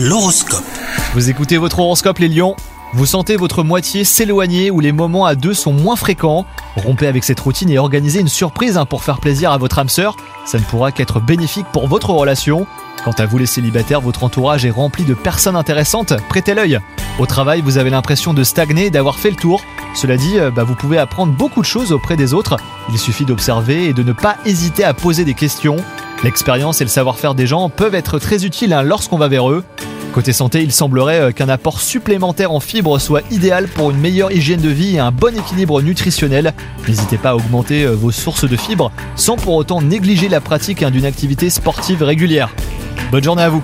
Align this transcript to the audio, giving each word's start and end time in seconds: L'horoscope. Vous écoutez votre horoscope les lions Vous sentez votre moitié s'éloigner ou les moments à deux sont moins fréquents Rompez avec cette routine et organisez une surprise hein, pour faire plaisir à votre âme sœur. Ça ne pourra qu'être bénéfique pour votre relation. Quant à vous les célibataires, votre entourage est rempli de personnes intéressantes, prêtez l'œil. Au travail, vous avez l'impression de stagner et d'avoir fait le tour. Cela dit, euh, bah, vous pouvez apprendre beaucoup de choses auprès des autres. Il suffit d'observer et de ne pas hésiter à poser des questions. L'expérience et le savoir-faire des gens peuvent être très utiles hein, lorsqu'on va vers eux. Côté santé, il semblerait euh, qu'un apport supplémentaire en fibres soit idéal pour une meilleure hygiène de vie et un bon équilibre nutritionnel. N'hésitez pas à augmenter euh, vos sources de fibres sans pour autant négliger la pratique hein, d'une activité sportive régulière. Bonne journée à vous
L'horoscope. 0.00 0.62
Vous 1.14 1.28
écoutez 1.28 1.56
votre 1.56 1.80
horoscope 1.80 2.20
les 2.20 2.28
lions 2.28 2.54
Vous 2.94 3.04
sentez 3.04 3.34
votre 3.34 3.64
moitié 3.64 4.04
s'éloigner 4.04 4.70
ou 4.70 4.78
les 4.78 4.92
moments 4.92 5.26
à 5.26 5.34
deux 5.34 5.54
sont 5.54 5.72
moins 5.72 5.96
fréquents 5.96 6.46
Rompez 6.76 7.08
avec 7.08 7.24
cette 7.24 7.40
routine 7.40 7.68
et 7.68 7.78
organisez 7.78 8.20
une 8.20 8.28
surprise 8.28 8.76
hein, 8.76 8.86
pour 8.86 9.02
faire 9.02 9.18
plaisir 9.18 9.50
à 9.50 9.58
votre 9.58 9.80
âme 9.80 9.88
sœur. 9.88 10.16
Ça 10.46 10.60
ne 10.60 10.62
pourra 10.62 10.92
qu'être 10.92 11.18
bénéfique 11.18 11.66
pour 11.72 11.88
votre 11.88 12.10
relation. 12.10 12.64
Quant 13.04 13.14
à 13.18 13.26
vous 13.26 13.38
les 13.38 13.46
célibataires, 13.46 14.00
votre 14.00 14.22
entourage 14.22 14.64
est 14.64 14.70
rempli 14.70 15.02
de 15.02 15.14
personnes 15.14 15.56
intéressantes, 15.56 16.12
prêtez 16.28 16.54
l'œil. 16.54 16.78
Au 17.18 17.26
travail, 17.26 17.60
vous 17.60 17.76
avez 17.76 17.90
l'impression 17.90 18.34
de 18.34 18.44
stagner 18.44 18.86
et 18.86 18.90
d'avoir 18.90 19.18
fait 19.18 19.30
le 19.30 19.36
tour. 19.36 19.64
Cela 19.94 20.16
dit, 20.16 20.38
euh, 20.38 20.52
bah, 20.52 20.62
vous 20.62 20.76
pouvez 20.76 20.98
apprendre 20.98 21.32
beaucoup 21.32 21.60
de 21.60 21.66
choses 21.66 21.90
auprès 21.90 22.16
des 22.16 22.34
autres. 22.34 22.56
Il 22.92 22.98
suffit 23.00 23.24
d'observer 23.24 23.86
et 23.86 23.94
de 23.94 24.04
ne 24.04 24.12
pas 24.12 24.36
hésiter 24.44 24.84
à 24.84 24.94
poser 24.94 25.24
des 25.24 25.34
questions. 25.34 25.78
L'expérience 26.22 26.80
et 26.80 26.84
le 26.84 26.90
savoir-faire 26.90 27.34
des 27.34 27.48
gens 27.48 27.68
peuvent 27.68 27.96
être 27.96 28.20
très 28.20 28.44
utiles 28.44 28.72
hein, 28.72 28.82
lorsqu'on 28.82 29.18
va 29.18 29.26
vers 29.26 29.50
eux. 29.50 29.64
Côté 30.12 30.32
santé, 30.32 30.62
il 30.62 30.72
semblerait 30.72 31.20
euh, 31.20 31.32
qu'un 31.32 31.48
apport 31.48 31.80
supplémentaire 31.80 32.52
en 32.52 32.60
fibres 32.60 32.98
soit 32.98 33.22
idéal 33.30 33.68
pour 33.68 33.90
une 33.90 33.98
meilleure 33.98 34.32
hygiène 34.32 34.60
de 34.60 34.68
vie 34.68 34.96
et 34.96 34.98
un 34.98 35.12
bon 35.12 35.36
équilibre 35.36 35.82
nutritionnel. 35.82 36.54
N'hésitez 36.88 37.18
pas 37.18 37.30
à 37.30 37.34
augmenter 37.36 37.84
euh, 37.84 37.92
vos 37.92 38.10
sources 38.10 38.48
de 38.48 38.56
fibres 38.56 38.90
sans 39.16 39.36
pour 39.36 39.54
autant 39.54 39.82
négliger 39.82 40.28
la 40.28 40.40
pratique 40.40 40.82
hein, 40.82 40.90
d'une 40.90 41.04
activité 41.04 41.50
sportive 41.50 42.02
régulière. 42.02 42.54
Bonne 43.12 43.24
journée 43.24 43.42
à 43.42 43.48
vous 43.48 43.62